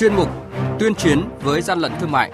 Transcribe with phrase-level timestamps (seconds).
[0.00, 0.28] chuyên mục
[0.78, 2.32] Tuyên chiến với gian lận thương mại.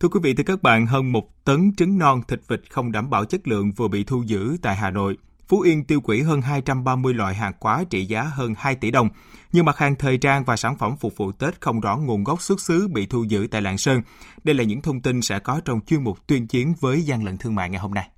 [0.00, 3.10] Thưa quý vị, thưa các bạn, hơn một tấn trứng non thịt vịt không đảm
[3.10, 5.16] bảo chất lượng vừa bị thu giữ tại Hà Nội.
[5.48, 9.08] Phú Yên tiêu hủy hơn 230 loại hàng hóa trị giá hơn 2 tỷ đồng.
[9.52, 12.42] Nhiều mặt hàng thời trang và sản phẩm phục vụ Tết không rõ nguồn gốc
[12.42, 14.02] xuất xứ bị thu giữ tại Lạng Sơn.
[14.44, 17.38] Đây là những thông tin sẽ có trong chuyên mục tuyên chiến với gian lận
[17.38, 18.08] thương mại ngày hôm nay.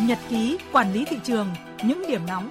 [0.00, 1.46] Nhật ký quản lý thị trường,
[1.84, 2.50] những điểm nóng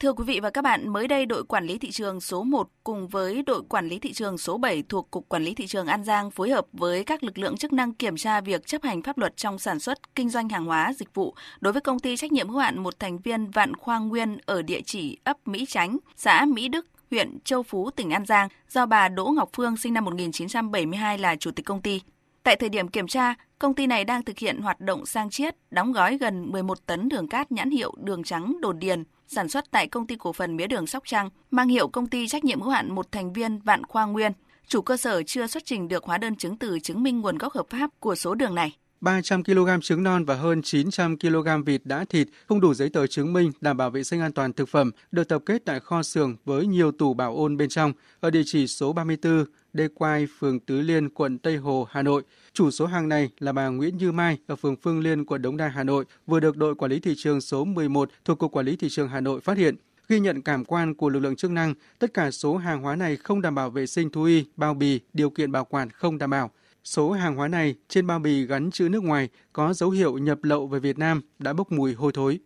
[0.00, 2.68] Thưa quý vị và các bạn, mới đây đội quản lý thị trường số 1
[2.84, 5.86] cùng với đội quản lý thị trường số 7 thuộc Cục Quản lý Thị trường
[5.86, 9.02] An Giang phối hợp với các lực lượng chức năng kiểm tra việc chấp hành
[9.02, 12.16] pháp luật trong sản xuất, kinh doanh hàng hóa, dịch vụ đối với công ty
[12.16, 15.66] trách nhiệm hữu hạn một thành viên Vạn Khoa Nguyên ở địa chỉ ấp Mỹ
[15.68, 19.76] Chánh, xã Mỹ Đức, huyện Châu Phú, tỉnh An Giang do bà Đỗ Ngọc Phương
[19.76, 22.00] sinh năm 1972 là chủ tịch công ty.
[22.42, 25.56] Tại thời điểm kiểm tra, công ty này đang thực hiện hoạt động sang chiết,
[25.70, 29.70] đóng gói gần 11 tấn đường cát nhãn hiệu đường trắng đồn điền sản xuất
[29.70, 32.60] tại công ty cổ phần mía đường Sóc Trăng, mang hiệu công ty trách nhiệm
[32.60, 34.32] hữu hạn một thành viên Vạn Khoa Nguyên.
[34.66, 37.52] Chủ cơ sở chưa xuất trình được hóa đơn chứng từ chứng minh nguồn gốc
[37.52, 38.76] hợp pháp của số đường này.
[39.00, 43.06] 300 kg trứng non và hơn 900 kg vịt đã thịt không đủ giấy tờ
[43.06, 46.02] chứng minh đảm bảo vệ sinh an toàn thực phẩm được tập kết tại kho
[46.02, 50.26] xưởng với nhiều tủ bảo ôn bên trong ở địa chỉ số 34 Đê Quai,
[50.38, 52.22] phường Tứ Liên, quận Tây Hồ, Hà Nội.
[52.52, 55.56] Chủ số hàng này là bà Nguyễn Như Mai ở phường Phương Liên, quận Đống
[55.56, 58.66] Đa, Hà Nội, vừa được đội quản lý thị trường số 11 thuộc Cục Quản
[58.66, 59.76] lý Thị trường Hà Nội phát hiện.
[60.08, 63.16] Ghi nhận cảm quan của lực lượng chức năng, tất cả số hàng hóa này
[63.16, 66.30] không đảm bảo vệ sinh thú y, bao bì, điều kiện bảo quản không đảm
[66.30, 66.50] bảo.
[66.88, 70.38] Số hàng hóa này trên bao bì gắn chữ nước ngoài có dấu hiệu nhập
[70.42, 72.38] lậu về Việt Nam đã bốc mùi hôi thối.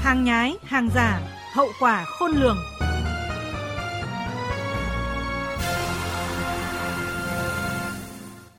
[0.00, 1.20] Hàng nhái, hàng giả,
[1.52, 2.56] hậu quả khôn lường.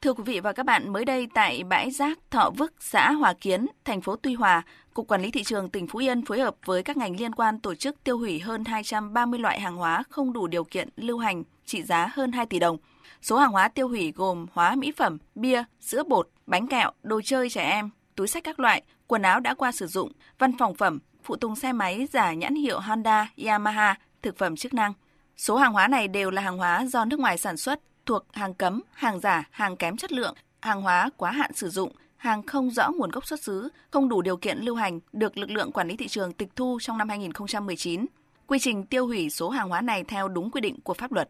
[0.01, 3.33] Thưa quý vị và các bạn, mới đây tại bãi rác Thọ Vức, xã Hòa
[3.33, 6.55] Kiến, thành phố Tuy Hòa, Cục Quản lý Thị trường tỉnh Phú Yên phối hợp
[6.65, 10.33] với các ngành liên quan tổ chức tiêu hủy hơn 230 loại hàng hóa không
[10.33, 12.77] đủ điều kiện lưu hành trị giá hơn 2 tỷ đồng.
[13.21, 17.21] Số hàng hóa tiêu hủy gồm hóa mỹ phẩm, bia, sữa bột, bánh kẹo, đồ
[17.23, 20.75] chơi trẻ em, túi sách các loại, quần áo đã qua sử dụng, văn phòng
[20.75, 24.93] phẩm, phụ tùng xe máy giả nhãn hiệu Honda, Yamaha, thực phẩm chức năng.
[25.37, 28.53] Số hàng hóa này đều là hàng hóa do nước ngoài sản xuất, thuộc hàng
[28.53, 32.71] cấm, hàng giả, hàng kém chất lượng, hàng hóa quá hạn sử dụng, hàng không
[32.71, 35.87] rõ nguồn gốc xuất xứ, không đủ điều kiện lưu hành được lực lượng quản
[35.87, 38.05] lý thị trường tịch thu trong năm 2019.
[38.47, 41.29] Quy trình tiêu hủy số hàng hóa này theo đúng quy định của pháp luật.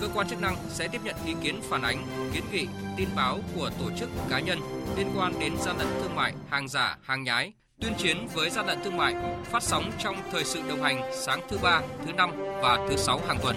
[0.00, 2.66] Cơ quan chức năng sẽ tiếp nhận ý kiến phản ánh, kiến nghị,
[2.96, 4.58] tin báo của tổ chức cá nhân
[4.96, 8.66] liên quan đến gian lận thương mại, hàng giả, hàng nhái, tuyên chiến với gian
[8.66, 12.30] lận thương mại, phát sóng trong thời sự đồng hành sáng thứ ba, thứ năm
[12.62, 13.56] và thứ sáu hàng tuần.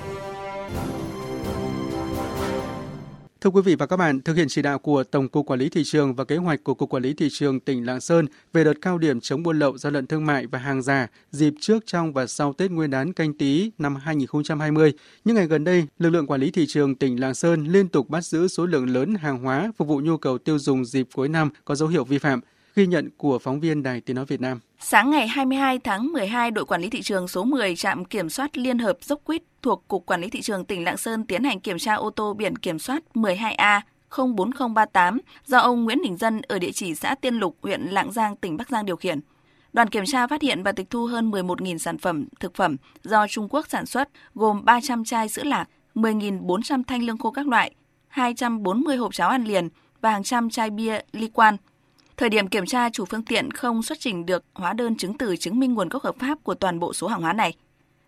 [3.43, 5.69] Thưa quý vị và các bạn, thực hiện chỉ đạo của Tổng cục Quản lý
[5.69, 8.63] thị trường và kế hoạch của Cục Quản lý thị trường tỉnh Lạng Sơn về
[8.63, 11.83] đợt cao điểm chống buôn lậu, gian lận thương mại và hàng giả dịp trước,
[11.85, 14.93] trong và sau Tết Nguyên đán Canh tí năm 2020,
[15.25, 18.09] những ngày gần đây, lực lượng quản lý thị trường tỉnh Lạng Sơn liên tục
[18.09, 21.29] bắt giữ số lượng lớn hàng hóa phục vụ nhu cầu tiêu dùng dịp cuối
[21.29, 22.41] năm có dấu hiệu vi phạm.
[22.75, 24.59] Ghi nhận của phóng viên Đài Tiếng nói Việt Nam.
[24.79, 28.57] Sáng ngày 22 tháng 12, đội quản lý thị trường số 10 trạm kiểm soát
[28.57, 31.59] Liên hợp Dốc Quýt thuộc Cục Quản lý Thị trường tỉnh Lạng Sơn tiến hành
[31.59, 36.59] kiểm tra ô tô biển kiểm soát 12A 04038 do ông Nguyễn Đình Dân ở
[36.59, 39.19] địa chỉ xã Tiên Lục, huyện Lạng Giang, tỉnh Bắc Giang điều khiển.
[39.73, 43.27] Đoàn kiểm tra phát hiện và tịch thu hơn 11.000 sản phẩm thực phẩm do
[43.27, 47.75] Trung Quốc sản xuất, gồm 300 chai sữa lạc, 10.400 thanh lương khô các loại,
[48.07, 49.69] 240 hộp cháo ăn liền
[50.01, 51.57] và hàng trăm chai bia liên quan.
[52.23, 55.35] Thời điểm kiểm tra, chủ phương tiện không xuất trình được hóa đơn chứng từ
[55.35, 57.53] chứng minh nguồn gốc hợp pháp của toàn bộ số hàng hóa này.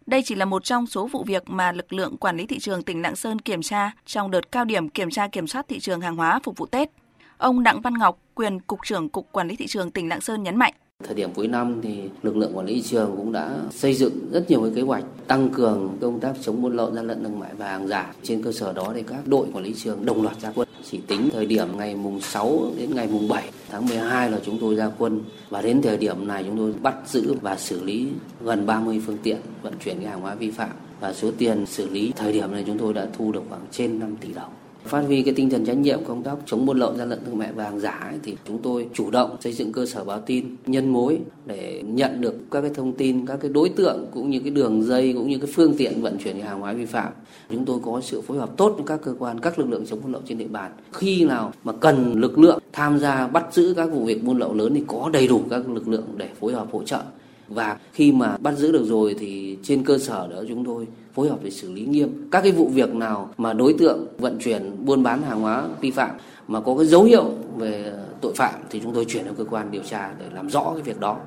[0.05, 2.83] Đây chỉ là một trong số vụ việc mà lực lượng quản lý thị trường
[2.83, 6.01] tỉnh Lạng Sơn kiểm tra trong đợt cao điểm kiểm tra kiểm soát thị trường
[6.01, 6.89] hàng hóa phục vụ Tết.
[7.37, 10.43] Ông Đặng Văn Ngọc, quyền Cục trưởng Cục Quản lý Thị trường tỉnh Lạng Sơn
[10.43, 10.73] nhấn mạnh.
[11.03, 14.29] Thời điểm cuối năm thì lực lượng quản lý thị trường cũng đã xây dựng
[14.31, 17.39] rất nhiều cái kế hoạch tăng cường công tác chống buôn lậu gian lận thương
[17.39, 18.13] mại và hàng giả.
[18.23, 20.67] Trên cơ sở đó thì các đội quản lý thị trường đồng loạt ra quân.
[20.91, 24.59] Chỉ tính thời điểm ngày mùng 6 đến ngày mùng 7 tháng 12 là chúng
[24.59, 28.07] tôi ra quân và đến thời điểm này chúng tôi bắt giữ và xử lý
[28.41, 30.69] gần 30 phương tiện vận chuyển hàng hóa vi phạm
[30.99, 33.99] và số tiền xử lý thời điểm này chúng tôi đã thu được khoảng trên
[33.99, 34.51] 5 tỷ đồng.
[34.85, 37.37] Phát huy cái tinh thần trách nhiệm công tác chống buôn lậu gian lận thương
[37.37, 40.21] mại và hàng giả ấy, thì chúng tôi chủ động xây dựng cơ sở báo
[40.21, 44.29] tin nhân mối để nhận được các cái thông tin các cái đối tượng cũng
[44.29, 47.13] như cái đường dây cũng như cái phương tiện vận chuyển hàng hóa vi phạm.
[47.49, 49.99] Chúng tôi có sự phối hợp tốt với các cơ quan các lực lượng chống
[50.03, 50.71] buôn lậu trên địa bàn.
[50.91, 54.53] Khi nào mà cần lực lượng tham gia bắt giữ các vụ việc buôn lậu
[54.53, 57.01] lớn thì có đầy đủ các lực lượng để phối hợp hỗ trợ
[57.47, 61.29] và khi mà bắt giữ được rồi thì trên cơ sở đó chúng tôi phối
[61.29, 64.85] hợp để xử lý nghiêm các cái vụ việc nào mà đối tượng vận chuyển,
[64.85, 66.09] buôn bán hàng hóa vi phạm
[66.47, 67.23] mà có cái dấu hiệu
[67.57, 70.71] về tội phạm thì chúng tôi chuyển đến cơ quan điều tra để làm rõ
[70.73, 71.17] cái việc đó.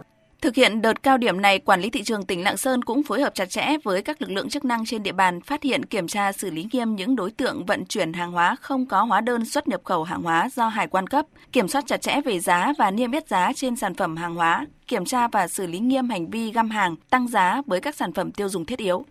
[0.43, 3.21] Thực hiện đợt cao điểm này, Quản lý thị trường tỉnh Lạng Sơn cũng phối
[3.21, 6.09] hợp chặt chẽ với các lực lượng chức năng trên địa bàn phát hiện kiểm
[6.09, 9.45] tra xử lý nghiêm những đối tượng vận chuyển hàng hóa không có hóa đơn
[9.45, 12.73] xuất nhập khẩu hàng hóa do hải quan cấp, kiểm soát chặt chẽ về giá
[12.79, 16.09] và niêm yết giá trên sản phẩm hàng hóa, kiểm tra và xử lý nghiêm
[16.09, 19.05] hành vi găm hàng, tăng giá với các sản phẩm tiêu dùng thiết yếu.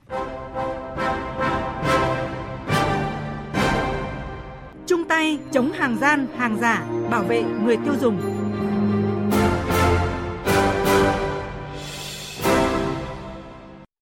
[4.88, 8.47] Chung tay chống hàng gian, hàng giả, bảo vệ người tiêu dùng.